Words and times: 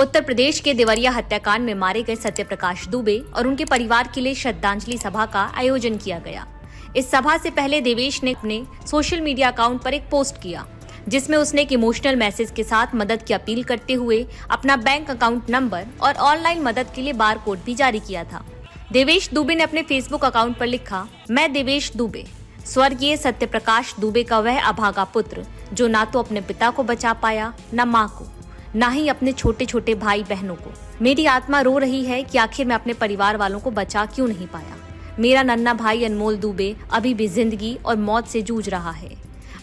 उत्तर 0.00 0.20
प्रदेश 0.20 0.58
के 0.60 0.72
देवरिया 0.74 1.10
हत्याकांड 1.10 1.64
में 1.64 1.74
मारे 1.74 2.02
गए 2.02 2.14
सत्यप्रकाश 2.16 2.86
दुबे 2.88 3.16
और 3.34 3.46
उनके 3.46 3.64
परिवार 3.64 4.08
के 4.14 4.20
लिए 4.20 4.34
श्रद्धांजलि 4.34 4.96
सभा 4.98 5.26
का 5.26 5.42
आयोजन 5.58 5.96
किया 5.96 6.18
गया। 6.18 6.46
इस 6.96 7.10
सभा 7.10 7.36
से 7.36 7.50
पहले 7.50 7.80
देवेश 7.80 8.22
ने 8.24 8.32
अपने 8.32 8.62
सोशल 8.86 9.20
मीडिया 9.20 9.50
अकाउंट 9.50 9.82
पर 9.82 9.94
एक 9.94 10.08
पोस्ट 10.10 10.40
किया, 10.42 10.64
जिसमें 11.08 11.36
उसने 11.38 11.62
एक 11.62 11.72
इमोशनल 11.72 12.16
मैसेज 12.16 12.50
के 12.50 12.64
साथ 12.64 12.94
मदद 12.94 13.22
की 13.22 13.34
अपील 13.34 13.62
करते 13.64 13.94
हुए 13.94 14.24
अपना 14.50 14.76
बैंक 14.78 15.10
अकाउंट 15.10 15.50
नंबर 15.50 15.86
और 16.00 16.14
ऑनलाइन 16.14 16.62
मदद 16.62 16.92
के 16.96 17.02
लिए 17.02 17.12
बार 17.12 17.38
कोड 17.38 17.64
भी 17.64 17.74
जारी 17.74 18.00
किया 18.00 18.24
था। 18.24 18.44
देवेश 18.92 19.30
दुबे 19.32 19.54
ने 19.54 19.62
अपने 19.62 19.82
फेसबुक 19.82 20.24
अकाउंट 20.24 20.58
पर 20.58 20.66
लिखा, 20.66 21.06
मैं 21.30 21.52
देवेश 21.52 21.92
दुबे, 21.96 22.26
स्वर्गीय 22.66 23.16
सत्यप्रकाश 23.18 23.94
दुबे 24.00 24.24
का 24.24 24.38
वह 24.38 24.62
अभागा 24.62 25.04
पुत्र, 25.04 25.46
जो 25.72 25.88
ना 25.88 26.04
तो 26.04 26.18
अपने 26.18 26.40
पिता 26.40 26.70
को 26.70 26.82
बचा 26.84 27.12
पाया, 27.12 27.54
न 27.74 27.88
माँ 27.88 28.08
को। 28.08 28.32
ना 28.76 28.88
ही 28.88 29.08
अपने 29.08 29.32
छोटे 29.32 29.64
छोटे 29.66 29.94
भाई 29.94 30.22
बहनों 30.22 30.54
को। 30.54 30.72
मेरी 31.02 31.24
आत्मा 31.26 31.60
रो 31.60 31.76
रही 31.78 32.04
है 32.04 32.22
कि 32.22 32.38
आखिर 32.38 32.66
मैं 32.66 32.74
अपने 32.74 32.92
परिवार 32.92 33.36
वालों 33.36 33.60
को 33.60 33.70
बचा 33.70 34.04
क्यों 34.06 34.26
नहीं 34.28 34.46
पाया? 34.46 34.76
मेरा 35.18 35.42
नन्ना 35.42 35.74
भाई 35.74 36.04
अनमोल 36.04 36.36
दुबे 36.36 36.74
अभी 36.92 37.14
भी 37.14 37.26
ज़िंदगी 37.28 37.76
और 37.86 37.96
मौत 37.98 38.28
से 38.28 38.42
जूझ 38.42 38.68
रहा 38.68 38.90
है। 38.90 39.10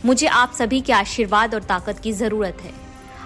मुझे 0.05 0.27
आप 0.27 0.53
सभी 0.53 0.81
के 0.81 0.93
आशीर्वाद 0.93 1.53
और 1.55 1.63
ताकत 1.63 1.99
की 1.99 2.11
ज़रूरत 2.13 2.57
है। 2.61 2.71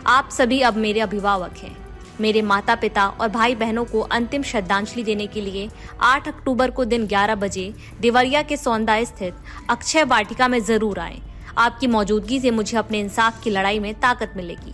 आप 0.08 0.30
सभी 0.30 0.60
अब 0.62 0.78
मेरे 0.78 1.00
अभिभावक 1.00 1.58
हैं। 1.58 1.76
मेरे 2.22 2.42
माता 2.42 2.76
पिता 2.76 3.08
और 3.08 3.30
भाई 3.30 3.56
बहनों 3.56 3.84
को 3.86 4.00
अंतिम 4.02 4.44
श्रद्धांजलि 4.44 5.04
देने 5.04 5.28
के 5.28 5.42
लिए 5.42 5.68
8 6.04 6.28
अक्टूबर 6.28 6.72
को 6.72 6.86
दिन 6.86 7.08
11 7.08 7.36
बजे 7.36 7.74
देवरिया 8.02 8.42
के 8.42 8.58
सौंदा 8.58 9.04
स्थित 9.04 9.36
अक्षय 9.70 10.04
वाटिका 10.04 10.48
में 10.48 10.60
ज़रूर 10.60 11.00
आए। 11.00 11.20
आपकी 11.58 11.88
मौजूदगी 11.88 12.40
से 12.40 12.52
मुझे 12.52 12.78
अपने 12.78 13.00
इंसाफ 13.00 13.42
की 13.44 13.50
लड़ाई 13.50 13.80
में 13.80 13.94
ताकत 13.96 14.34
मिलेगी। 14.38 14.74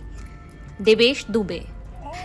देवेश 0.82 1.24
दुबे। 1.30 1.60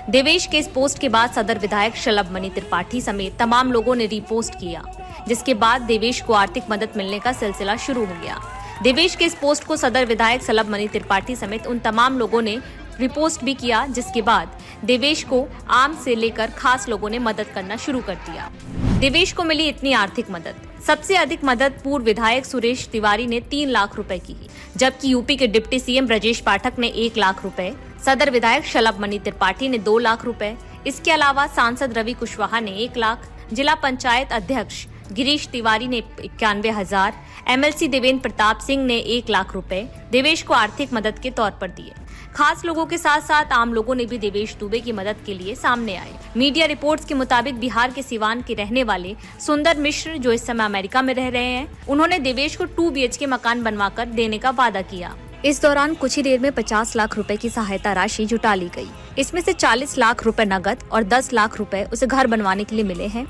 देवेश 0.10 0.46
के 0.46 0.58
इस 0.58 0.68
पोस्ट 0.68 1.00
के 1.00 1.10
बाद 1.10 1.32
सदर 1.32 1.60
विधायक 1.60 1.96
शलभ 1.96 2.32
मणि 2.32 2.50
त्रिपाठी 2.50 3.00
समेत 3.02 3.38
तमाम 3.40 3.72
लोगों 3.72 3.96
ने 3.96 4.06
रिपोस्ट 4.06 4.56
किया, 4.56 4.84
जिसके 5.28 5.54
बाद 5.54 5.82
देवेश 5.82 6.20
को 6.22 6.34
आर्थिक 6.34 6.64
मदद 6.70 6.90
मिलने 6.98 7.20
का 7.20 7.32
सिलसिला 7.34 7.76
शुरू 7.78 8.06
हो 8.06 8.16
गया। 8.22 8.40
देवेश 8.84 9.16
के 9.16 9.26
इस 9.26 9.36
पोस्ट 9.36 9.64
को 9.64 9.78
सदर 9.78 10.06
विधायक 10.06 10.44
शलभ 10.44 10.70
मणि 10.70 10.88
त्रिपाठी 10.88 11.36
समेत 11.36 11.68
उन 11.68 11.80
तमाम 11.80 12.18
लोगों 12.20 12.42
ने 12.42 12.58
रिपोस्ट 13.00 13.44
भी 13.44 13.54
किया, 13.54 13.86
जिसके 13.88 14.22
बाद 14.22 14.60
देवेश 14.86 15.24
को 15.24 15.46
आम 15.70 15.98
से 16.04 16.16
लेकर 16.16 16.52
खास 16.52 16.88
लोगों 16.90 17.10
ने 17.10 17.20
मदद 17.20 17.48
करना 17.56 17.78
शुरू 17.78 18.02
कर 18.02 18.16
दिया। 18.16 18.52
देवेश 19.00 19.34
को 19.34 19.44
मिली 19.44 19.68
इतनी 19.68 19.94
आर्थिक 19.94 20.32
मदद। 20.32 20.56
सबसे 20.88 21.16
अधिक 21.16 21.44
मदद 21.44 21.74
पूर्व 21.84 22.06
विधायक 22.06 22.46
सुरेश 22.46 22.88
तिवारी 22.92 23.26
ने 23.28 23.40
तीन 23.42 23.70
लाख 23.70 23.96
रुपए 23.96 24.18
की, 24.20 24.36
जबकि 24.78 25.12
यूपी 25.12 25.36
के 25.36 25.48
डिप्टी 25.48 25.80
सीएम 25.80 26.08
ब्रजेश 26.08 26.40
पाठक 26.40 26.80
ने 26.80 26.88
एक 26.88 27.18
लाख 27.18 27.44
रुपए, 27.44 27.72
सदर 28.06 28.30
विधायक 28.30 28.66
शलभ 28.66 29.00
मणि 29.00 29.20
त्रिपाठी 29.20 29.70
ने 29.70 29.78
दो 29.78 29.98
लाख 29.98 30.26
रुपए, 30.26 30.56
इसके 30.88 31.12
अलावा 31.12 31.46
सांसद 31.48 31.98
रवि 31.98 32.14
कुशवाहा 32.14 32.60
ने 32.60 32.72
एक 32.78 32.98
लाख, 32.98 33.30
जिला 33.54 33.76
पंचायत 33.76 34.32
अध्यक्ष 34.32 34.86
गिरीश 35.12 35.48
तिवारी 35.48 35.88
ने 35.88 35.98
इक्यानवे 36.24 36.70
हज़ार, 36.70 37.14
एमएलसी 37.50 37.88
देवेंद्र 37.88 38.22
प्रताप 38.22 38.60
सिंह 38.60 38.86
ने 38.86 38.98
एक 38.98 39.30
लाख 39.30 39.54
रुपए, 39.54 39.88
देवेश 40.12 40.42
को 40.42 40.54
आर्थिक 40.54 40.94
मदद 40.94 41.20
के 41.20 41.30
तौर 41.32 41.52
पर 41.52 41.68
दिए। 41.68 41.94
खास 42.36 42.64
लोगों 42.66 42.86
के 42.86 42.98
साथ 42.98 43.22
साथ 43.22 43.52
आम 43.52 43.74
लोगों 43.74 43.96
ने 43.96 44.06
भी 44.06 44.18
देवेश 44.18 44.56
दुबे 44.56 44.80
की 44.80 44.92
मदद 44.92 45.16
के 45.26 45.34
लिए 45.34 45.56
सामने 45.56 45.96
आए। 45.96 46.14
मीडिया 46.38 46.66
रिपोर्ट्स 46.66 47.06
के 47.06 47.14
मुताबिक 47.14 47.60
बिहार 47.60 47.92
के 47.92 48.02
सिवान 48.02 48.42
के 48.42 48.54
रहने 48.54 48.84
वाले 48.84 49.16
सुंदर 49.40 49.78
मिश्र, 49.78 50.18
जो 50.18 50.32
इस 50.32 50.46
समय 50.46 50.66
अमेरिका 50.66 51.02
में 51.02 51.14
रह 51.14 51.28
रहे 51.28 51.44
हैं, 51.44 51.68
उन्होंने 51.88 52.20
देवेश 52.20 52.56
को 52.56 52.66
टू 52.66 52.90
बी 52.90 53.08
के 53.08 53.26
मकान 53.26 53.64
बनवाकर 53.64 54.06
देने 54.06 54.38
का 54.38 54.50
वादा 54.50 54.82
किया। 54.82 55.16
इस 55.46 55.62
दौरान 55.62 55.94
कुछ 55.94 56.16
ही 56.18 56.24
देर 56.24 56.40
में 56.40 56.52
50 56.52 56.96
लाख 56.96 57.18
रुपए 57.18 57.36
की 57.36 57.50
सहायता 57.50 57.94
राशि 57.94 58.26
जुटा 58.26 58.54
ली 58.56 58.70
गई। 58.70 58.88
इसमें 59.20 59.42
से 59.42 59.54
40 59.54 59.98
लाख 59.98 60.24
रुपए 60.24 60.46
नगद 60.46 60.84
और 60.92 61.04
10 61.04 61.32
लाख 61.34 61.58
रुपए 61.58 61.84
उसे 61.84 62.08
घर 62.08 62.28
बनवाने 62.28 62.64
के 62.64 62.76
लिए 62.76 62.86
मिले 62.86 63.08
हैं। 63.08 63.26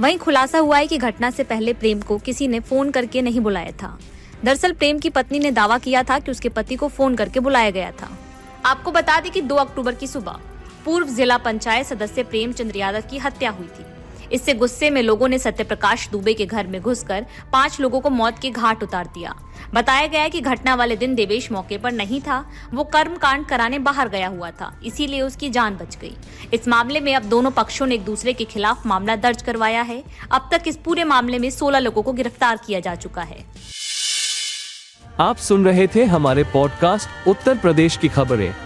वहीं 0.00 0.18
खुलासा 0.18 0.58
हुआ 0.58 0.78
है 0.78 0.86
कि 0.86 0.96
घटना 0.98 1.30
से 1.30 1.44
पहले 1.44 1.72
प्रेम 1.72 2.00
को 2.00 2.18
किसी 2.18 2.48
ने 2.48 2.60
फ़ोन 2.60 2.90
करके 2.90 3.22
नहीं 3.22 3.40
बुलाया 3.40 3.70
था। 3.72 3.98
दरअसल 4.44 4.72
प्रेम 4.72 4.98
की 4.98 5.10
पत्नी 5.10 5.38
ने 5.38 5.50
दावा 5.50 5.78
किया 5.78 6.02
था 6.02 6.18
कि 6.18 6.30
उसके 6.30 6.48
पति 6.48 6.76
को 6.76 6.88
फ़ोन 6.88 7.14
करके 7.16 7.40
बुलाया 7.40 7.70
गया 7.70 7.90
था। 7.92 8.08
आपको 8.64 8.92
बता 8.92 9.18
दें 9.20 9.30
कि 9.32 9.40
2 9.42 9.56
अक्टूबर 9.56 9.94
की 9.94 10.06
सुबह 10.06 10.38
पूर्व 10.84 11.08
जिला 11.08 11.38
पंचायत 11.38 11.86
सदस्य 11.86 12.22
प्रेम 12.22 12.52
चंद्र 12.52 12.76
यादव 12.76 13.02
की 13.10 13.18
हत्या 13.18 13.50
हुई 13.50 13.66
थी। 13.66 13.84
इससे 14.32 14.54
गुस्से 14.54 14.90
में 14.90 15.02
लोगों 15.02 15.28
ने 15.28 15.38
सत्यप्रकाश 15.38 16.08
दुबे 16.08 16.34
के 16.34 16.46
घर 16.46 16.66
में 16.66 16.80
घुसकर 16.80 17.26
पाँच 17.52 17.80
लोगों 17.80 18.00
को 18.00 18.10
मौत 18.10 18.38
के 18.38 18.50
घाट 18.50 18.82
उतार 18.82 19.06
दिया। 19.06 19.34
बताया 19.74 20.06
गया 20.06 20.28
कि 20.28 20.40
घटना 20.40 20.74
वाले 20.74 20.96
दिन 20.96 21.14
देवेश 21.14 21.50
मौके 21.52 21.78
पर 21.78 21.92
नहीं 21.92 22.20
था, 22.20 22.38
वो 22.74 22.84
कर्म 22.84 23.16
कांड 23.16 23.46
कराने 23.46 23.78
बाहर 23.78 24.08
गया 24.08 24.28
हुआ 24.28 24.50
था, 24.50 24.72
इसीलिए 24.84 25.20
उसकी 25.20 25.50
जान 25.50 25.76
बच 25.76 25.96
गई। 25.96 26.14
इस 26.54 26.68
मामले 26.68 27.00
में 27.00 27.14
अब 27.14 27.22
दोनों 27.22 27.50
पक्षों 27.50 27.86
ने 27.86 27.94
एक 27.94 28.04
दूसरे 28.04 28.32
के 28.32 28.44
खिलाफ 28.44 28.86
मामला 28.86 29.16
दर्ज 29.16 29.42
करवाया 29.42 29.82
है। 29.82 30.02
अब 30.32 30.48
तक 30.52 30.68
इस 30.68 30.76
पूरे 30.76 31.04
मामले 31.04 31.38
में 31.38 31.50
16 31.50 31.78
लोगों 31.78 32.02
को 32.02 32.12
गिरफ़्तार 32.12 32.60
किया 32.66 32.80
जा 32.80 32.94
चुका 32.94 33.22
है। 33.22 33.44
आप 35.20 35.36
सुन 35.36 35.64
रहे 35.64 35.86
थे 35.86 36.04
हमारे 36.04 36.44
पॉडकास्ट 36.44 37.28
उत्तर 37.28 37.58
प्रदेश 37.58 37.96
की 37.96 38.08
खबरें। 38.08 38.65